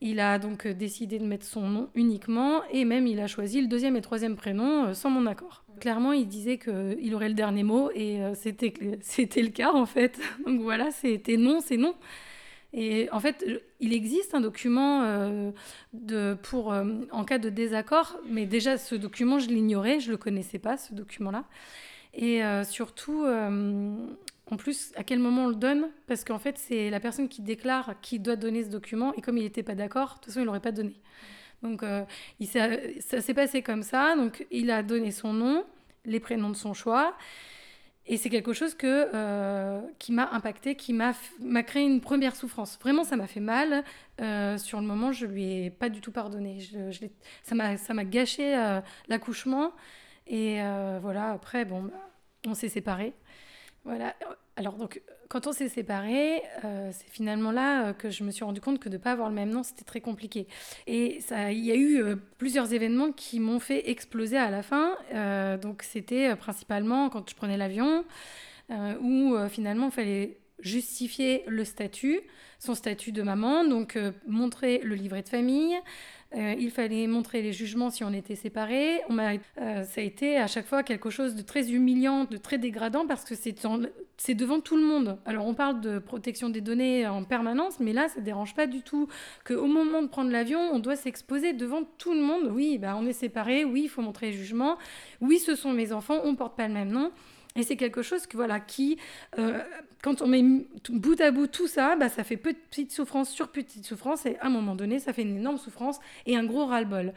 Il 0.00 0.20
a 0.20 0.38
donc 0.38 0.66
euh, 0.66 0.74
décidé 0.74 1.18
de 1.18 1.24
mettre 1.24 1.46
son 1.46 1.68
nom 1.68 1.88
uniquement 1.94 2.62
et 2.70 2.84
même 2.84 3.06
il 3.06 3.18
a 3.20 3.26
choisi 3.26 3.60
le 3.60 3.66
deuxième 3.66 3.96
et 3.96 4.02
troisième 4.02 4.36
prénom 4.36 4.86
euh, 4.86 4.94
sans 4.94 5.10
mon 5.10 5.26
accord. 5.26 5.64
Clairement, 5.80 6.12
il 6.12 6.26
disait 6.26 6.58
qu'il 6.58 7.14
aurait 7.14 7.28
le 7.28 7.34
dernier 7.34 7.62
mot 7.62 7.90
et 7.94 8.20
c'était, 8.34 8.72
c'était 9.00 9.42
le 9.42 9.50
cas 9.50 9.72
en 9.72 9.86
fait. 9.86 10.18
Donc 10.46 10.60
voilà, 10.60 10.90
c'était 10.90 11.36
non, 11.36 11.60
c'est 11.60 11.76
non. 11.76 11.94
Et 12.72 13.08
en 13.10 13.20
fait, 13.20 13.44
il 13.80 13.94
existe 13.94 14.34
un 14.34 14.40
document 14.40 15.02
de, 15.94 16.34
pour, 16.42 16.74
en 17.10 17.24
cas 17.24 17.38
de 17.38 17.48
désaccord, 17.48 18.18
mais 18.28 18.44
déjà 18.44 18.76
ce 18.76 18.94
document, 18.94 19.38
je 19.38 19.48
l'ignorais, 19.48 19.98
je 19.98 20.08
ne 20.08 20.12
le 20.12 20.18
connaissais 20.18 20.58
pas, 20.58 20.76
ce 20.76 20.92
document-là. 20.92 21.44
Et 22.12 22.42
surtout, 22.64 23.24
en 24.48 24.56
plus, 24.56 24.92
à 24.96 25.02
quel 25.02 25.18
moment 25.18 25.46
on 25.46 25.48
le 25.48 25.56
donne? 25.56 25.88
Parce 26.06 26.22
qu'en 26.24 26.38
fait, 26.38 26.56
c'est 26.56 26.88
la 26.90 27.00
personne 27.00 27.28
qui 27.28 27.42
déclare 27.42 27.94
qui 28.00 28.20
doit 28.20 28.36
donner 28.36 28.62
ce 28.62 28.68
document, 28.68 29.12
et 29.14 29.20
comme 29.20 29.36
il 29.38 29.42
n'était 29.42 29.64
pas 29.64 29.74
d'accord, 29.74 30.08
de 30.08 30.14
toute 30.14 30.26
façon, 30.26 30.40
il 30.40 30.44
l'aurait 30.44 30.60
pas 30.60 30.72
donné. 30.72 30.94
Donc, 31.62 31.82
euh, 31.82 32.04
ça 33.00 33.20
s'est 33.20 33.34
passé 33.34 33.62
comme 33.62 33.82
ça. 33.82 34.14
Donc, 34.14 34.46
il 34.50 34.70
a 34.70 34.82
donné 34.82 35.10
son 35.10 35.32
nom, 35.32 35.64
les 36.04 36.20
prénoms 36.20 36.50
de 36.50 36.56
son 36.56 36.74
choix. 36.74 37.16
Et 38.08 38.16
c'est 38.16 38.30
quelque 38.30 38.52
chose 38.52 38.74
que, 38.76 39.08
euh, 39.14 39.80
qui 39.98 40.12
m'a 40.12 40.28
impacté, 40.30 40.76
qui 40.76 40.92
m'a 40.92 41.12
créé 41.64 41.82
une 41.82 42.00
première 42.00 42.36
souffrance. 42.36 42.78
Vraiment, 42.80 43.02
ça 43.02 43.16
m'a 43.16 43.26
fait 43.26 43.40
mal. 43.40 43.82
Euh, 44.20 44.58
sur 44.58 44.80
le 44.80 44.86
moment, 44.86 45.10
je 45.10 45.26
lui 45.26 45.64
ai 45.64 45.70
pas 45.70 45.88
du 45.88 46.00
tout 46.00 46.12
pardonné. 46.12 46.60
Je, 46.60 46.92
je 46.92 47.06
ça 47.42 47.94
m'a 47.94 48.04
gâché 48.04 48.54
l'accouchement. 49.08 49.72
Et 50.28 50.60
voilà, 51.00 51.32
après, 51.32 51.64
bon, 51.64 51.82
bah, 51.82 51.94
on 52.46 52.54
s'est 52.54 52.68
séparés. 52.68 53.12
Voilà. 53.86 54.16
Alors 54.56 54.74
donc, 54.74 55.00
quand 55.28 55.46
on 55.46 55.52
s'est 55.52 55.68
séparés, 55.68 56.42
euh, 56.64 56.90
c'est 56.92 57.08
finalement 57.08 57.52
là 57.52 57.86
euh, 57.86 57.92
que 57.92 58.10
je 58.10 58.24
me 58.24 58.32
suis 58.32 58.42
rendu 58.42 58.60
compte 58.60 58.80
que 58.80 58.88
de 58.88 58.96
ne 58.96 59.02
pas 59.02 59.12
avoir 59.12 59.28
le 59.28 59.34
même 59.34 59.50
nom, 59.50 59.62
c'était 59.62 59.84
très 59.84 60.00
compliqué. 60.00 60.48
Et 60.88 61.20
il 61.30 61.64
y 61.64 61.70
a 61.70 61.76
eu 61.76 62.02
euh, 62.02 62.16
plusieurs 62.36 62.72
événements 62.72 63.12
qui 63.12 63.38
m'ont 63.38 63.60
fait 63.60 63.88
exploser 63.88 64.36
à 64.36 64.50
la 64.50 64.62
fin. 64.62 64.96
donc 65.62 65.82
c'était 65.84 66.34
principalement 66.34 67.08
quand 67.10 67.30
je 67.30 67.36
prenais 67.36 67.56
l'avion, 67.56 68.04
où 69.00 69.36
finalement 69.48 69.86
il 69.86 69.92
fallait 69.92 70.38
justifier 70.60 71.42
le 71.46 71.64
statut, 71.64 72.20
son 72.58 72.74
statut 72.74 73.12
de 73.12 73.22
maman, 73.22 73.64
donc 73.64 73.98
montrer 74.26 74.80
le 74.82 74.94
livret 74.94 75.22
de 75.22 75.28
famille, 75.28 75.76
euh, 76.34 76.54
il 76.58 76.70
fallait 76.70 77.06
montrer 77.06 77.40
les 77.40 77.52
jugements 77.52 77.88
si 77.88 78.02
on 78.02 78.12
était 78.12 78.34
séparés. 78.34 79.00
On 79.08 79.16
euh, 79.18 79.84
ça 79.84 80.00
a 80.00 80.04
été 80.04 80.36
à 80.36 80.48
chaque 80.48 80.66
fois 80.66 80.82
quelque 80.82 81.08
chose 81.08 81.34
de 81.34 81.42
très 81.42 81.70
humiliant, 81.72 82.24
de 82.24 82.36
très 82.36 82.58
dégradant 82.58 83.06
parce 83.06 83.24
que 83.24 83.34
c'est 83.36 84.34
devant 84.34 84.60
tout 84.60 84.76
le 84.76 84.82
monde. 84.82 85.18
Alors 85.24 85.46
on 85.46 85.54
parle 85.54 85.80
de 85.80 85.98
protection 85.98 86.50
des 86.50 86.60
données 86.60 87.06
en 87.06 87.22
permanence, 87.22 87.78
mais 87.78 87.92
là 87.92 88.08
ça 88.08 88.20
ne 88.20 88.24
dérange 88.24 88.54
pas 88.54 88.66
du 88.66 88.82
tout 88.82 89.08
qu'au 89.46 89.66
moment 89.66 90.02
de 90.02 90.08
prendre 90.08 90.30
l'avion, 90.30 90.60
on 90.72 90.80
doit 90.80 90.96
s'exposer 90.96 91.52
devant 91.52 91.84
tout 91.96 92.12
le 92.12 92.20
monde. 92.20 92.50
Oui, 92.52 92.78
bah, 92.78 92.96
on 92.98 93.06
est 93.06 93.12
séparés, 93.12 93.64
oui, 93.64 93.82
il 93.84 93.88
faut 93.88 94.02
montrer 94.02 94.26
les 94.26 94.36
jugements, 94.36 94.78
oui, 95.20 95.38
ce 95.38 95.54
sont 95.54 95.72
mes 95.72 95.92
enfants, 95.92 96.20
on 96.24 96.34
porte 96.34 96.56
pas 96.56 96.66
le 96.66 96.74
même 96.74 96.90
nom. 96.90 97.12
Et 97.56 97.62
c'est 97.62 97.76
quelque 97.76 98.02
chose 98.02 98.26
que, 98.26 98.36
voilà, 98.36 98.60
qui, 98.60 98.98
euh, 99.38 99.60
quand 100.02 100.22
on 100.22 100.26
met 100.26 100.44
bout 100.90 101.20
à 101.20 101.30
bout 101.30 101.46
tout 101.46 101.66
ça, 101.66 101.96
bah, 101.96 102.08
ça 102.08 102.24
fait 102.24 102.36
petite 102.36 102.92
souffrance 102.92 103.30
sur 103.30 103.48
petite 103.48 103.84
souffrance, 103.84 104.26
et 104.26 104.38
à 104.38 104.46
un 104.46 104.50
moment 104.50 104.74
donné, 104.74 104.98
ça 104.98 105.12
fait 105.12 105.22
une 105.22 105.36
énorme 105.36 105.58
souffrance 105.58 105.98
et 106.26 106.36
un 106.36 106.44
gros 106.44 106.66
ras-le-bol. 106.66 107.12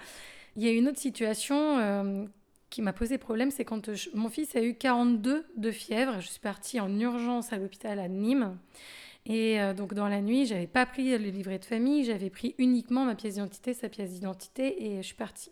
Il 0.55 0.63
y 0.63 0.67
a 0.67 0.71
une 0.71 0.87
autre 0.87 0.99
situation 0.99 1.77
euh, 1.79 2.25
qui 2.69 2.81
m'a 2.81 2.93
posé 2.93 3.17
problème, 3.17 3.51
c'est 3.51 3.65
quand 3.65 3.89
mon 4.13 4.29
fils 4.29 4.55
a 4.55 4.61
eu 4.61 4.75
42 4.75 5.45
de 5.55 5.71
fièvre, 5.71 6.19
je 6.19 6.27
suis 6.27 6.39
partie 6.39 6.79
en 6.79 6.99
urgence 6.99 7.53
à 7.53 7.57
l'hôpital 7.57 7.99
à 7.99 8.07
Nîmes. 8.07 8.57
Et 9.29 9.61
euh, 9.61 9.73
donc 9.73 9.93
dans 9.93 10.09
la 10.09 10.21
nuit, 10.21 10.45
j'avais 10.45 10.67
pas 10.67 10.85
pris 10.85 11.17
le 11.17 11.29
livret 11.29 11.59
de 11.59 11.65
famille, 11.65 12.03
j'avais 12.03 12.29
pris 12.29 12.55
uniquement 12.57 13.05
ma 13.05 13.15
pièce 13.15 13.35
d'identité, 13.35 13.73
sa 13.73 13.87
pièce 13.87 14.11
d'identité, 14.11 14.83
et 14.83 14.97
je 14.97 15.07
suis 15.07 15.15
partie. 15.15 15.51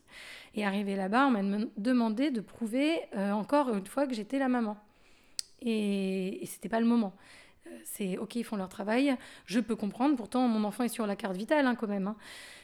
Et 0.55 0.65
arrivé 0.65 0.95
là-bas, 0.95 1.27
on 1.27 1.31
m'a 1.31 1.65
demandé 1.77 2.31
de 2.31 2.41
prouver 2.41 2.99
euh, 3.15 3.31
encore 3.31 3.73
une 3.73 3.85
fois 3.85 4.07
que 4.07 4.13
j'étais 4.13 4.39
la 4.39 4.49
maman. 4.49 4.77
Et, 5.61 6.43
et 6.43 6.45
c'était 6.47 6.69
pas 6.69 6.79
le 6.79 6.85
moment. 6.85 7.13
Euh, 7.67 7.77
c'est 7.83 8.17
ok, 8.17 8.35
ils 8.35 8.43
font 8.43 8.55
leur 8.55 8.69
travail, 8.69 9.15
je 9.45 9.59
peux 9.59 9.75
comprendre. 9.75 10.15
Pourtant, 10.15 10.47
mon 10.47 10.63
enfant 10.63 10.83
est 10.83 10.89
sur 10.89 11.07
la 11.07 11.15
carte 11.15 11.37
vitale 11.37 11.65
hein, 11.65 11.75
quand 11.75 11.87
même. 11.87 12.07
Hein. 12.07 12.15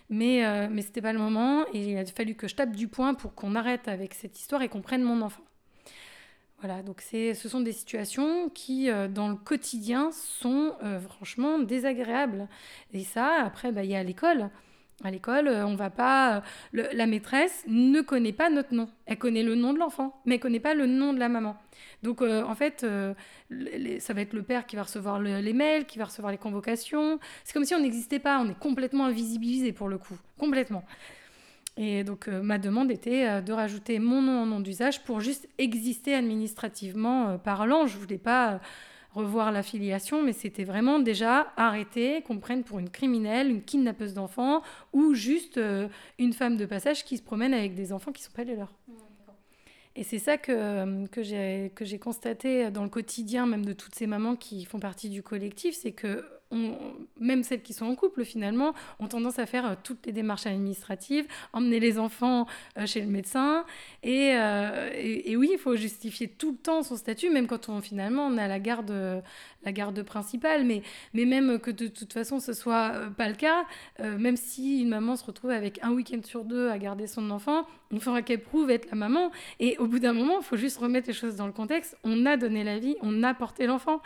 Mais, 0.09 0.45
euh, 0.45 0.67
mais 0.69 0.81
c'était 0.81 1.01
pas 1.01 1.13
le 1.13 1.19
moment 1.19 1.65
et 1.73 1.91
il 1.91 1.97
a 1.97 2.05
fallu 2.05 2.35
que 2.35 2.47
je 2.47 2.55
tape 2.55 2.75
du 2.75 2.87
poing 2.87 3.13
pour 3.13 3.35
qu'on 3.35 3.55
arrête 3.55 3.87
avec 3.87 4.13
cette 4.13 4.37
histoire 4.39 4.61
et 4.61 4.69
qu'on 4.69 4.81
prenne 4.81 5.03
mon 5.03 5.21
enfant. 5.21 5.43
Voilà, 6.63 6.81
donc 6.81 7.01
ce 7.01 7.33
sont 7.49 7.59
des 7.59 7.73
situations 7.73 8.49
qui, 8.49 8.89
dans 9.09 9.27
le 9.27 9.35
quotidien, 9.35 10.11
sont 10.13 10.71
franchement 11.09 11.59
désagréables. 11.59 12.47
Et 12.93 13.03
ça, 13.03 13.43
après, 13.43 13.73
bah, 13.73 13.83
il 13.83 13.91
y 13.91 13.95
a 13.95 14.01
l'école. 14.01 14.49
À 15.03 15.11
l'école, 15.11 15.47
euh, 15.47 15.65
on 15.65 15.75
va 15.75 15.89
pas. 15.89 16.43
Euh, 16.77 16.87
la 16.93 17.05
maîtresse 17.07 17.63
ne 17.67 18.01
connaît 18.01 18.31
pas 18.31 18.49
notre 18.49 18.73
nom. 18.73 18.87
Elle 19.05 19.17
connaît 19.17 19.43
le 19.43 19.55
nom 19.55 19.73
de 19.73 19.79
l'enfant, 19.79 20.21
mais 20.25 20.35
elle 20.35 20.39
connaît 20.39 20.61
pas 20.61 20.73
le 20.73 20.85
nom 20.85 21.13
de 21.13 21.19
la 21.19 21.29
maman. 21.29 21.57
Donc, 22.03 22.21
euh, 22.21 22.43
en 22.43 22.55
fait, 22.55 22.85
ça 23.99 24.13
va 24.13 24.21
être 24.21 24.33
le 24.33 24.43
père 24.43 24.65
qui 24.65 24.75
va 24.75 24.83
recevoir 24.83 25.19
les 25.19 25.53
mails, 25.53 25.85
qui 25.85 25.97
va 25.97 26.05
recevoir 26.05 26.31
les 26.31 26.37
convocations. 26.37 27.19
C'est 27.43 27.53
comme 27.53 27.65
si 27.65 27.75
on 27.75 27.81
n'existait 27.81 28.19
pas. 28.19 28.39
On 28.39 28.49
est 28.49 28.59
complètement 28.59 29.05
invisibilisé 29.05 29.73
pour 29.73 29.89
le 29.89 29.97
coup, 29.97 30.17
complètement. 30.37 30.83
Et 31.75 32.03
donc, 32.03 32.27
ma 32.27 32.59
demande 32.59 32.91
était 32.91 33.41
de 33.41 33.51
rajouter 33.51 33.97
mon 33.97 34.21
nom 34.21 34.43
en 34.43 34.45
nom 34.45 34.59
d'usage 34.59 35.03
pour 35.03 35.21
juste 35.21 35.49
exister 35.57 36.13
administrativement 36.13 37.39
parlant. 37.39 37.87
Je 37.87 37.97
voulais 37.97 38.19
pas 38.19 38.59
revoir 39.13 39.51
l'affiliation, 39.51 40.23
mais 40.23 40.33
c'était 40.33 40.63
vraiment 40.63 40.99
déjà 40.99 41.53
arrêter 41.55 42.21
qu'on 42.23 42.39
prenne 42.39 42.63
pour 42.63 42.79
une 42.79 42.89
criminelle, 42.89 43.49
une 43.49 43.63
kidnappeuse 43.63 44.13
d'enfants 44.13 44.61
ou 44.91 45.13
juste 45.13 45.57
euh, 45.57 45.87
une 46.17 46.33
femme 46.33 46.57
de 46.57 46.65
passage 46.65 47.05
qui 47.05 47.17
se 47.17 47.21
promène 47.21 47.53
avec 47.53 47.75
des 47.75 47.93
enfants 47.93 48.11
qui 48.11 48.21
ne 48.21 48.25
sont 48.25 48.33
pas 48.33 48.43
les 48.43 48.55
leurs. 48.55 48.73
Et 49.95 50.03
c'est 50.03 50.19
ça 50.19 50.37
que, 50.37 50.51
euh, 50.51 51.05
que 51.07 51.21
j'ai 51.21 51.99
constaté 51.99 52.71
dans 52.71 52.83
le 52.83 52.89
quotidien, 52.89 53.45
même 53.45 53.63
de 53.63 53.73
toutes 53.73 53.93
ces 53.93 54.07
mamans 54.07 54.35
qui 54.35 54.65
font 54.65 54.79
partie 54.79 55.09
du 55.09 55.21
collectif, 55.21 55.75
c'est 55.75 55.91
que 55.91 56.25
même 57.19 57.43
celles 57.43 57.61
qui 57.61 57.73
sont 57.73 57.85
en 57.85 57.95
couple 57.95 58.25
finalement, 58.25 58.73
ont 58.99 59.07
tendance 59.07 59.39
à 59.39 59.45
faire 59.45 59.65
euh, 59.65 59.73
toutes 59.81 60.05
les 60.05 60.11
démarches 60.11 60.45
administratives, 60.45 61.25
emmener 61.51 61.79
les 61.79 61.99
enfants 61.99 62.47
euh, 62.77 62.85
chez 62.85 63.01
le 63.01 63.07
médecin. 63.07 63.65
Euh, 64.05 64.89
et, 64.93 65.35
oui, 65.35 65.49
il 65.53 65.59
faut 65.59 65.75
justifier 65.75 66.27
tout 66.27 66.51
le 66.51 66.57
temps 66.57 66.83
son 66.83 66.95
statut, 66.95 67.29
même 67.29 67.47
quand 67.47 67.69
on 67.69 67.81
finalement 67.81 68.27
on 68.27 68.37
a 68.37 68.47
la 68.47 68.59
garde, 68.59 68.93
la 69.63 69.71
garde 69.71 70.01
principale. 70.03 70.63
Mais, 70.63 70.81
mais 71.13 71.25
même 71.25 71.59
que 71.59 71.71
de 71.71 71.87
toute 71.87 72.13
façon 72.13 72.39
ce 72.39 72.53
soit 72.53 72.93
pas 73.17 73.29
le 73.29 73.35
cas, 73.35 73.65
même 73.99 74.37
si 74.37 74.81
une 74.81 74.89
maman 74.89 75.15
se 75.15 75.25
retrouve 75.25 75.51
avec 75.51 75.79
un 75.83 75.91
week-end 75.91 76.21
sur 76.23 76.45
deux 76.45 76.69
à 76.69 76.77
garder 76.77 77.07
son 77.07 77.29
enfant, 77.31 77.65
il 77.91 77.99
faudra 77.99 78.21
qu'elle 78.21 78.41
prouve 78.41 78.69
être 78.69 78.89
la 78.89 78.95
maman. 78.95 79.31
Et 79.59 79.77
au 79.77 79.87
bout 79.87 79.99
d'un 79.99 80.13
moment, 80.13 80.39
il 80.39 80.43
faut 80.43 80.57
juste 80.57 80.77
remettre 80.77 81.07
les 81.07 81.13
choses 81.13 81.35
dans 81.35 81.47
le 81.47 81.53
contexte. 81.53 81.97
On 82.03 82.25
a 82.25 82.37
donné 82.37 82.63
la 82.63 82.79
vie, 82.79 82.95
on 83.01 83.23
a 83.23 83.33
porté 83.33 83.65
l'enfant. 83.65 84.01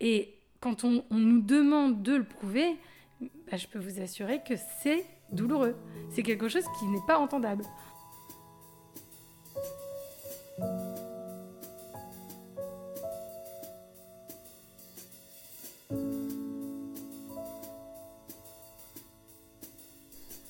Et 0.00 0.34
quand 0.60 0.84
on, 0.84 1.02
nous 1.10 1.40
demande 1.40 2.02
de 2.02 2.16
le 2.16 2.24
prouver, 2.24 2.76
bah, 3.20 3.56
je 3.56 3.66
peux 3.66 3.78
vous 3.78 4.00
assurer 4.00 4.42
que 4.46 4.54
c'est 4.82 5.04
douloureux. 5.32 5.74
C'est 6.10 6.22
quelque 6.22 6.48
chose 6.48 6.64
qui 6.78 6.86
n'est 6.86 7.04
pas 7.06 7.18
entendable. 7.18 7.64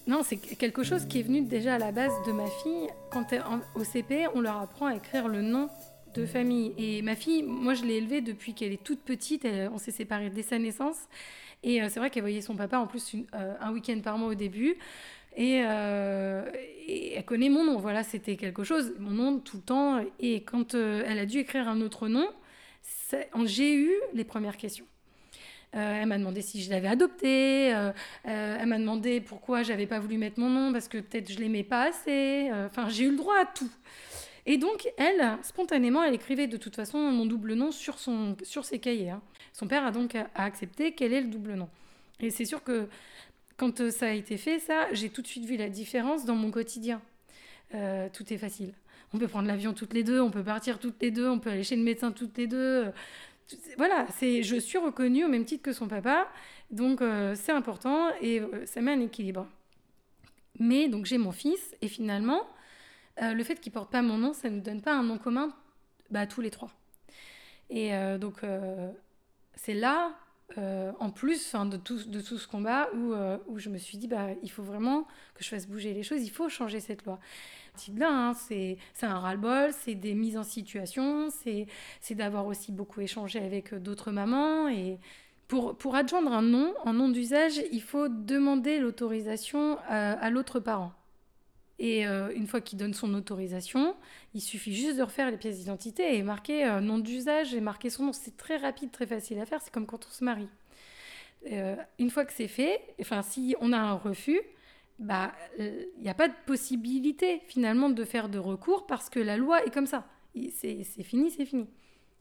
Non, 0.06 0.24
c'est 0.24 0.38
quelque 0.38 0.82
chose 0.82 1.06
qui 1.06 1.20
est 1.20 1.22
venu 1.22 1.42
déjà 1.42 1.76
à 1.76 1.78
la 1.78 1.92
base 1.92 2.12
de 2.26 2.32
ma 2.32 2.46
fille. 2.46 2.88
Quand 3.12 3.32
elle, 3.32 3.44
au 3.76 3.84
CP, 3.84 4.26
on 4.34 4.40
leur 4.40 4.56
apprend 4.56 4.86
à 4.86 4.96
écrire 4.96 5.28
le 5.28 5.40
nom 5.40 5.70
de 6.14 6.26
famille. 6.26 6.72
Et 6.78 7.02
ma 7.02 7.16
fille, 7.16 7.42
moi, 7.42 7.74
je 7.74 7.84
l'ai 7.84 7.94
élevée 7.94 8.20
depuis 8.20 8.54
qu'elle 8.54 8.72
est 8.72 8.82
toute 8.82 9.00
petite. 9.00 9.46
on 9.72 9.78
s'est 9.78 9.90
séparés 9.90 10.30
dès 10.30 10.42
sa 10.42 10.58
naissance. 10.58 11.08
Et 11.62 11.82
euh, 11.82 11.88
c'est 11.90 12.00
vrai 12.00 12.10
qu'elle 12.10 12.22
voyait 12.22 12.40
son 12.40 12.56
papa 12.56 12.78
en 12.78 12.86
plus 12.86 13.16
euh, 13.34 13.54
un 13.60 13.72
week-end 13.72 13.98
par 14.02 14.18
mois 14.18 14.28
au 14.28 14.34
début. 14.34 14.76
Euh, 15.38 16.50
et, 16.86 17.14
elle 17.14 17.24
connaît 17.24 17.48
mon 17.48 17.64
nom. 17.64 17.78
Voilà, 17.78 18.02
c'était 18.02 18.36
quelque 18.36 18.64
chose, 18.64 18.94
mon 18.98 19.10
nom 19.10 19.38
tout 19.38 19.58
le 19.58 19.62
temps. 19.62 20.04
Et 20.18 20.42
quand 20.42 20.74
elle 20.74 21.18
a 21.18 21.26
dû 21.26 21.38
écrire 21.38 21.68
un 21.68 21.80
autre 21.80 22.08
nom, 22.08 22.28
j'ai 23.44 23.74
eu 23.74 23.92
les 24.14 24.24
premières 24.24 24.56
questions. 24.56 24.86
elle 25.72 26.06
m'a 26.06 26.18
demandé 26.18 26.42
si 26.42 26.62
je 26.62 26.70
l'avais 26.70 26.88
adopté. 26.88 27.68
elle 28.24 28.66
m'a 28.66 28.78
demandé 28.78 29.20
pourquoi 29.20 29.62
j'avais 29.62 29.86
pas 29.86 29.98
voulu 29.98 30.16
mettre 30.16 30.40
mon 30.40 30.48
nom 30.48 30.72
parce 30.72 30.88
que 30.88 30.98
peut-être 30.98 31.30
je 31.30 31.38
l'aimais 31.38 31.64
pas 31.64 31.88
assez. 31.88 32.50
Enfin, 32.66 32.88
j'ai 32.88 33.04
eu 33.04 33.10
le 33.10 33.16
droit 33.16 33.36
à 33.36 33.46
tout. 33.46 33.70
Et 34.50 34.58
donc, 34.58 34.92
elle, 34.96 35.38
spontanément, 35.42 36.02
elle 36.02 36.14
écrivait 36.14 36.48
de 36.48 36.56
toute 36.56 36.74
façon 36.74 36.98
mon 36.98 37.24
double 37.24 37.54
nom 37.54 37.70
sur, 37.70 38.00
son, 38.00 38.36
sur 38.42 38.64
ses 38.64 38.80
cahiers. 38.80 39.10
Hein. 39.10 39.22
Son 39.52 39.68
père 39.68 39.86
a 39.86 39.92
donc 39.92 40.16
accepté 40.34 40.90
quel 40.90 41.12
est 41.12 41.20
le 41.20 41.28
double 41.28 41.54
nom. 41.54 41.68
Et 42.18 42.30
c'est 42.30 42.44
sûr 42.44 42.64
que 42.64 42.88
quand 43.56 43.80
euh, 43.80 43.92
ça 43.92 44.06
a 44.06 44.10
été 44.10 44.36
fait, 44.36 44.58
ça, 44.58 44.92
j'ai 44.92 45.08
tout 45.08 45.22
de 45.22 45.28
suite 45.28 45.44
vu 45.44 45.56
la 45.56 45.68
différence 45.68 46.24
dans 46.24 46.34
mon 46.34 46.50
quotidien. 46.50 47.00
Euh, 47.76 48.08
tout 48.12 48.32
est 48.32 48.38
facile. 48.38 48.72
On 49.14 49.18
peut 49.18 49.28
prendre 49.28 49.46
l'avion 49.46 49.72
toutes 49.72 49.94
les 49.94 50.02
deux, 50.02 50.20
on 50.20 50.32
peut 50.32 50.42
partir 50.42 50.80
toutes 50.80 51.00
les 51.00 51.12
deux, 51.12 51.28
on 51.28 51.38
peut 51.38 51.50
aller 51.50 51.62
chez 51.62 51.76
le 51.76 51.84
médecin 51.84 52.10
toutes 52.10 52.36
les 52.36 52.48
deux. 52.48 52.90
Voilà, 53.78 54.08
c'est, 54.18 54.42
je 54.42 54.56
suis 54.56 54.78
reconnue 54.78 55.24
au 55.24 55.28
même 55.28 55.44
titre 55.44 55.62
que 55.62 55.72
son 55.72 55.86
papa, 55.86 56.26
donc 56.72 57.02
euh, 57.02 57.36
c'est 57.36 57.52
important 57.52 58.08
et 58.20 58.42
ça 58.64 58.80
met 58.80 58.94
un 58.94 59.00
équilibre. 59.00 59.46
Mais 60.58 60.88
donc 60.88 61.06
j'ai 61.06 61.18
mon 61.18 61.30
fils 61.30 61.76
et 61.82 61.86
finalement, 61.86 62.48
euh, 63.22 63.34
le 63.34 63.44
fait 63.44 63.60
qu'il 63.60 63.72
porte 63.72 63.90
pas 63.90 64.02
mon 64.02 64.18
nom, 64.18 64.32
ça 64.32 64.48
ne 64.48 64.56
nous 64.56 64.60
donne 64.62 64.80
pas 64.80 64.94
un 64.94 65.02
nom 65.02 65.18
commun 65.18 65.52
bah, 66.10 66.26
tous 66.26 66.40
les 66.40 66.50
trois. 66.50 66.70
Et 67.68 67.94
euh, 67.94 68.18
donc, 68.18 68.42
euh, 68.42 68.90
c'est 69.54 69.74
là 69.74 70.12
en 70.98 71.10
plus 71.10 71.54
de 71.54 71.76
tout, 71.76 72.02
de 72.08 72.20
tout 72.20 72.36
ce 72.36 72.48
combat 72.48 72.88
où, 72.92 73.58
je 73.58 73.68
me 73.68 73.78
suis 73.78 73.98
dit, 73.98 74.08
bah, 74.08 74.30
il 74.42 74.50
faut 74.50 74.64
vraiment 74.64 75.04
que 75.34 75.44
je 75.44 75.48
fasse 75.48 75.68
bouger 75.68 75.94
les 75.94 76.02
choses, 76.02 76.24
il 76.24 76.30
faut 76.30 76.48
changer 76.48 76.80
cette 76.80 77.04
loi. 77.04 77.20
Là, 77.96 78.10
hein, 78.10 78.34
c'est 78.34 78.76
un 79.02 79.20
ras-le-bol, 79.20 79.70
c'est 79.72 79.94
des 79.94 80.12
mises 80.12 80.36
en 80.36 80.42
situation, 80.42 81.28
c'est 81.30 81.68
d'avoir 82.16 82.46
aussi 82.46 82.72
beaucoup 82.72 83.00
échangé 83.00 83.38
avec 83.38 83.72
d'autres 83.76 84.10
mamans. 84.10 84.68
Et 84.68 84.98
pour, 85.46 85.78
pour 85.78 85.94
adjoindre 85.94 86.32
un 86.32 86.42
nom, 86.42 86.74
en 86.84 86.94
nom 86.94 87.08
d'usage, 87.08 87.62
il 87.70 87.80
faut 87.82 88.08
demander 88.08 88.80
l'autorisation 88.80 89.78
à 89.86 90.30
l'autre 90.30 90.58
parent. 90.58 90.92
Et 91.80 92.06
euh, 92.06 92.30
une 92.36 92.46
fois 92.46 92.60
qu'il 92.60 92.78
donne 92.78 92.92
son 92.92 93.14
autorisation, 93.14 93.96
il 94.34 94.42
suffit 94.42 94.74
juste 94.74 94.98
de 94.98 95.02
refaire 95.02 95.30
les 95.30 95.38
pièces 95.38 95.58
d'identité 95.58 96.14
et 96.14 96.22
marquer 96.22 96.66
euh, 96.66 96.80
nom 96.80 96.98
d'usage 96.98 97.54
et 97.54 97.60
marquer 97.62 97.88
son 97.88 98.04
nom. 98.04 98.12
C'est 98.12 98.36
très 98.36 98.58
rapide, 98.58 98.92
très 98.92 99.06
facile 99.06 99.40
à 99.40 99.46
faire. 99.46 99.62
C'est 99.62 99.72
comme 99.72 99.86
quand 99.86 100.06
on 100.06 100.10
se 100.10 100.22
marie. 100.22 100.48
Euh, 101.50 101.74
une 101.98 102.10
fois 102.10 102.26
que 102.26 102.34
c'est 102.34 102.48
fait, 102.48 102.82
enfin, 103.00 103.22
si 103.22 103.56
on 103.62 103.72
a 103.72 103.78
un 103.78 103.94
refus, 103.94 104.38
bah, 104.98 105.32
il 105.58 105.88
n'y 106.02 106.10
a 106.10 106.14
pas 106.14 106.28
de 106.28 106.34
possibilité 106.44 107.40
finalement 107.46 107.88
de 107.88 108.04
faire 108.04 108.28
de 108.28 108.38
recours 108.38 108.86
parce 108.86 109.08
que 109.08 109.18
la 109.18 109.38
loi 109.38 109.64
est 109.64 109.72
comme 109.72 109.86
ça. 109.86 110.06
C'est 110.34 110.84
fini, 111.02 111.30
c'est 111.30 111.46
fini. 111.46 111.66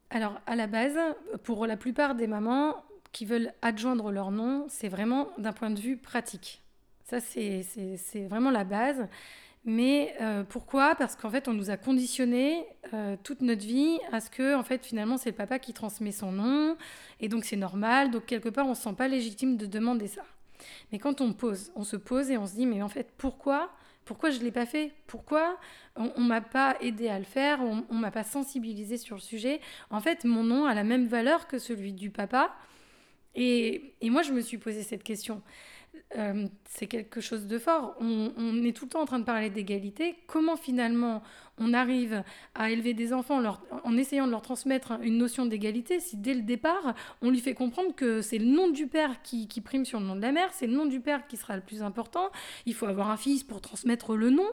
Alors, 0.10 0.40
à 0.48 0.56
la 0.56 0.68
base, 0.68 0.98
pour 1.44 1.68
la 1.68 1.76
plupart 1.76 2.16
des 2.16 2.28
mamans 2.28 2.82
qui 3.12 3.26
veulent 3.26 3.52
adjoindre 3.62 4.10
leur 4.10 4.32
nom, 4.32 4.68
c'est 4.70 4.88
vraiment 4.88 5.28
d'un 5.38 5.52
point 5.52 5.70
de 5.70 5.82
vue 5.82 5.98
pratique. 5.98 6.62
Ça, 7.04 7.20
c'est 7.20 7.66
vraiment 8.30 8.52
la 8.52 8.64
base. 8.64 9.06
Mais 9.66 10.16
euh, 10.22 10.44
pourquoi? 10.44 10.96
Parce 10.96 11.16
qu'en 11.16 11.30
fait, 11.30 11.48
on 11.48 11.54
nous 11.54 11.70
a 11.70 11.78
conditionné 11.78 12.66
euh, 12.94 13.18
toute 13.24 13.42
notre 13.42 13.66
vie 13.66 14.00
à 14.12 14.22
ce 14.22 14.30
que, 14.30 14.56
en 14.56 14.64
fait, 14.64 14.86
finalement, 14.86 15.18
c'est 15.18 15.32
le 15.32 15.36
papa 15.36 15.60
qui 15.60 15.74
transmet 15.74 16.12
son 16.12 16.32
nom, 16.32 16.78
et 17.20 17.28
donc 17.28 17.44
c'est 17.44 17.58
normal. 17.58 18.10
Donc 18.10 18.26
quelque 18.26 18.50
part, 18.50 18.68
on 18.68 18.74
se 18.74 18.84
sent 18.84 18.94
pas 18.98 19.08
légitime 19.08 19.58
de 19.58 19.66
demander 19.66 20.08
ça. 20.08 20.24
Mais 20.92 21.00
quand 21.00 21.22
on 21.22 21.34
pose, 21.34 21.72
on 21.76 21.84
se 21.84 21.98
pose 21.98 22.32
et 22.32 22.38
on 22.38 22.46
se 22.48 22.56
dit, 22.56 22.66
mais 22.66 22.82
en 22.82 22.90
fait, 22.90 23.12
pourquoi? 23.18 23.70
Pourquoi 24.06 24.32
je 24.32 24.40
l'ai 24.40 24.52
pas 24.52 24.66
fait? 24.66 24.92
Pourquoi 25.06 25.58
on 25.96 26.22
ne 26.22 26.28
m'a 26.28 26.42
pas 26.42 26.76
aidé 26.82 27.10
à 27.10 27.20
le 27.20 27.26
faire? 27.26 27.62
On 27.62 27.94
ne 27.94 28.00
m'a 28.00 28.12
pas 28.12 28.24
sensibilisé 28.24 28.98
sur 28.98 29.18
le 29.18 29.22
sujet? 29.22 29.62
En 29.92 30.00
fait, 30.00 30.24
mon 30.24 30.44
nom 30.44 30.66
a 30.66 30.74
la 30.74 30.84
même 30.84 31.06
valeur 31.06 31.48
que 31.48 31.60
celui 31.60 31.94
du 31.94 32.10
papa. 32.10 32.56
Et, 33.36 33.94
et 34.02 34.10
moi, 34.10 34.24
je 34.24 34.32
me 34.32 34.42
suis 34.42 34.58
posé 34.58 34.82
cette 34.82 35.04
question. 35.04 35.44
Euh, 36.18 36.48
c'est 36.66 36.88
quelque 36.88 37.22
chose 37.22 37.46
de 37.46 37.60
fort. 37.60 37.96
On, 38.00 38.64
est 38.64 38.76
tout 38.76 38.86
le 38.86 38.90
temps 38.90 39.02
en 39.02 39.06
train 39.06 39.20
de 39.20 39.26
parler 39.26 39.52
d'égalité. 39.52 40.16
Comment 40.26 40.56
finalement 40.56 41.22
on 41.60 41.74
arrive 41.74 42.24
à 42.56 42.72
élever 42.72 42.94
des 42.94 43.14
enfants 43.14 43.44
en 43.84 43.98
essayant 43.98 44.26
de 44.26 44.32
leur 44.32 44.42
transmettre 44.42 44.94
une 45.04 45.18
notion 45.18 45.46
d'égalité 45.46 46.00
si 46.00 46.16
dès 46.18 46.34
le 46.34 46.42
départ 46.42 46.96
on 47.22 47.30
lui 47.30 47.42
fait 47.42 47.54
comprendre 47.54 47.94
que 47.94 48.22
c'est 48.22 48.38
le 48.38 48.46
nom 48.46 48.70
du 48.70 48.88
père 48.88 49.22
qui, 49.22 49.48
qui, 49.48 49.62
prime 49.62 49.86
sur 49.86 50.00
le 50.00 50.06
nom 50.06 50.16
de 50.16 50.22
la 50.22 50.32
mère, 50.32 50.50
c'est 50.54 50.68
le 50.68 50.74
nom 50.74 50.86
du 50.86 51.00
père 51.00 51.28
qui 51.28 51.38
sera 51.38 51.56
le 51.56 51.62
plus 51.62 51.84
important, 51.84 52.32
il 52.66 52.74
faut 52.74 52.86
avoir 52.88 53.10
un 53.12 53.18
fils 53.18 53.44
pour 53.44 53.62
transmettre 53.62 54.16
le 54.16 54.30
nom. 54.30 54.50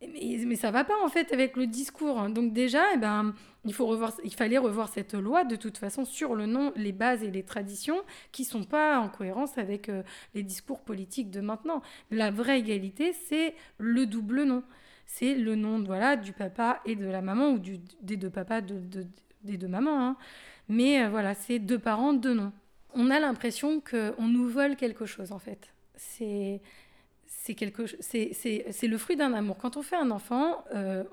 Mais, 0.00 0.38
mais, 0.46 0.54
ça 0.54 0.70
va 0.70 0.84
pas 0.84 0.94
en 1.04 1.08
fait 1.08 1.32
avec 1.32 1.56
le 1.56 1.66
discours. 1.66 2.28
Donc 2.28 2.52
déjà, 2.52 2.82
eh 2.94 2.98
ben, 2.98 3.34
il, 3.64 3.74
faut 3.74 3.86
revoir, 3.86 4.12
il 4.22 4.32
fallait 4.32 4.58
revoir 4.58 4.88
cette 4.88 5.14
loi 5.14 5.44
de 5.44 5.56
toute 5.56 5.76
façon 5.76 6.04
sur 6.04 6.36
le 6.36 6.46
nom, 6.46 6.72
les 6.76 6.92
bases 6.92 7.24
et 7.24 7.30
les 7.30 7.42
traditions 7.42 8.00
qui 8.30 8.44
sont 8.44 8.62
pas 8.64 9.00
en 9.00 9.08
cohérence 9.08 9.58
avec 9.58 9.88
euh, 9.88 10.02
les 10.34 10.44
discours 10.44 10.82
politiques 10.82 11.30
de 11.30 11.40
maintenant. 11.40 11.82
La 12.12 12.30
vraie 12.30 12.60
égalité, 12.60 13.12
c'est 13.12 13.54
le 13.78 14.06
double 14.06 14.44
nom. 14.44 14.62
C'est 15.04 15.34
le 15.34 15.56
nom 15.56 15.82
voilà, 15.82 16.16
du 16.16 16.32
papa 16.32 16.80
et 16.84 16.94
de 16.94 17.06
la 17.06 17.22
maman, 17.22 17.50
ou 17.52 17.58
des 17.58 18.16
deux 18.16 18.30
papas, 18.30 18.60
de, 18.60 19.06
des 19.42 19.56
deux 19.56 19.68
mamans. 19.68 20.00
Hein. 20.00 20.16
Mais 20.68 21.02
euh, 21.02 21.08
voilà, 21.08 21.34
c'est 21.34 21.58
deux 21.58 21.78
parents, 21.78 22.12
deux 22.12 22.34
noms. 22.34 22.52
On 22.94 23.10
a 23.10 23.18
l'impression 23.18 23.80
qu'on 23.80 24.28
nous 24.28 24.48
vole 24.48 24.76
quelque 24.76 25.06
chose 25.06 25.32
en 25.32 25.38
fait. 25.38 25.72
C'est 25.96 26.60
c'est 27.28 27.54
quelque 27.54 27.84
c'est 28.00 28.86
le 28.88 28.98
fruit 28.98 29.16
d'un 29.16 29.32
amour. 29.34 29.58
Quand 29.58 29.76
on 29.76 29.82
fait 29.82 29.96
un 29.96 30.10
enfant, 30.10 30.64
euh, 30.74 31.04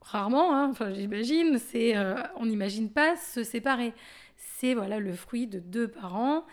rarement, 0.00 0.54
hein, 0.54 0.68
enfin 0.70 0.92
j'imagine, 0.92 1.58
c'est 1.58 1.96
euh, 1.96 2.14
on 2.36 2.46
n'imagine 2.46 2.90
pas 2.90 3.16
se 3.16 3.42
séparer. 3.42 3.92
C'est 4.36 4.74
voilà 4.74 5.00
le 5.00 5.12
fruit 5.12 5.46
de 5.46 5.58
deux 5.58 5.88
parents 5.88 6.44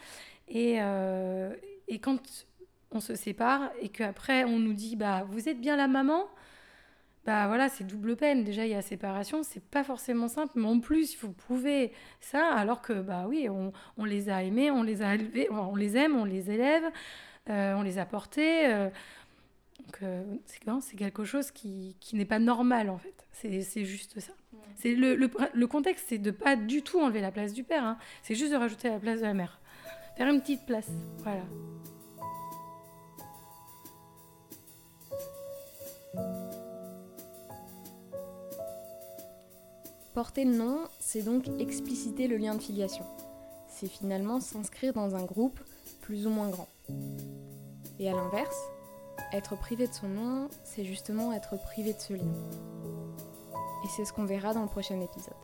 et, 0.48 0.78
euh, 0.82 1.54
et 1.88 2.00
quand 2.00 2.20
on 2.92 3.00
se 3.00 3.16
sépare 3.16 3.72
et 3.82 3.90
qu'après 3.90 4.44
on 4.44 4.60
nous 4.60 4.74
dit 4.74 4.96
bah 4.96 5.24
vous 5.30 5.48
êtes 5.48 5.62
bien 5.62 5.76
la 5.78 5.88
maman, 5.88 6.26
bah 7.26 7.48
voilà 7.48 7.70
c'est 7.70 7.84
double 7.86 8.16
peine. 8.16 8.44
Déjà 8.44 8.66
il 8.66 8.72
y 8.72 8.76
a 8.76 8.82
séparation, 8.82 9.44
c'est 9.44 9.64
pas 9.64 9.84
forcément 9.84 10.28
simple, 10.28 10.54
mais 10.56 10.68
en 10.68 10.80
plus 10.80 11.14
il 11.14 11.18
faut 11.18 11.30
prouver 11.30 11.92
ça 12.22 12.48
alors 12.54 12.82
que 12.82 12.94
bah 12.94 13.26
oui 13.28 13.50
on, 13.50 13.72
on 13.98 14.06
les 14.06 14.30
a 14.30 14.44
aimés, 14.44 14.72
on 14.72 14.84
les 14.84 15.04
a 15.04 15.14
élevés, 15.14 15.48
on 15.52 15.76
les 15.76 15.96
aime, 15.96 16.16
on 16.16 16.26
les 16.26 16.50
élève, 16.52 16.84
on 17.48 17.82
les 17.82 17.98
a 17.98 18.06
portés 18.06 18.90
donc 19.82 20.04
euh, 20.04 20.24
c'est 20.82 20.96
quelque 20.96 21.24
chose 21.24 21.52
qui, 21.52 21.96
qui 22.00 22.16
n'est 22.16 22.26
pas 22.26 22.40
normal 22.40 22.90
en 22.90 22.98
fait. 22.98 23.26
C'est 23.32 23.84
juste 23.84 24.20
ça. 24.20 24.34
C'est 24.76 24.96
le, 24.96 25.16
le, 25.16 25.30
le, 25.54 25.68
contexte, 25.68 26.06
c'est 26.10 26.18
de 26.18 26.32
pas 26.32 26.56
du 26.56 26.82
tout 26.82 27.00
enlever 27.00 27.22
la 27.22 27.32
place 27.32 27.54
du 27.54 27.64
père. 27.64 27.84
Hein. 27.84 27.98
C'est 28.24 28.36
juste 28.36 28.52
de 28.52 28.58
rajouter 28.58 28.90
la 28.90 29.00
place 29.00 29.20
de 29.20 29.26
la 29.26 29.34
mère. 29.34 29.60
Faire 30.18 30.28
une 30.28 30.42
petite 30.42 30.66
place. 30.66 30.90
Voilà. 31.20 31.44
Porter 40.14 40.46
le 40.46 40.56
nom, 40.56 40.84
c'est 41.00 41.24
donc 41.24 41.46
expliciter 41.60 42.28
le 42.28 42.38
lien 42.38 42.56
de 42.56 42.62
filiation. 42.62 43.06
C'est 43.68 43.88
finalement 43.88 44.40
s'inscrire 44.40 44.94
dans 44.94 45.16
un 45.16 45.24
groupe 45.24 45.60
plus 46.02 46.28
ou 46.28 46.30
moins 46.30 46.50
grand. 46.50 46.68
Et 48.02 48.10
à 48.10 48.14
l'inverse, 48.14 48.72
être 49.32 49.56
privé 49.56 49.88
de 49.88 49.94
son 49.94 50.08
nom, 50.08 50.50
c'est 50.64 50.84
justement 50.84 51.34
être 51.34 51.56
privé 51.62 51.94
de 51.94 52.00
ce 52.00 52.14
lien. 52.14 52.34
Et 53.84 53.88
c'est 53.96 54.06
ce 54.06 54.12
qu'on 54.12 54.26
verra 54.26 54.56
dans 54.56 54.64
le 54.64 54.68
prochain 54.68 55.00
épisode. 55.00 55.36